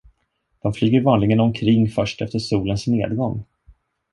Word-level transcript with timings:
De 0.61 0.73
flyger 0.73 1.01
vanligen 1.01 1.39
omkring 1.39 1.89
först 1.91 2.21
efter 2.21 2.39
solens 2.39 2.87
nedgång. 2.87 3.43